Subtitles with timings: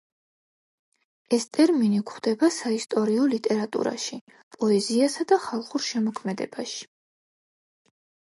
[1.35, 4.19] ეს ტერმინი გვხვდება საისტორიო ლიტერატურაში,
[4.57, 6.91] პოეზიასა და ხალხურ შემოქმედებაში.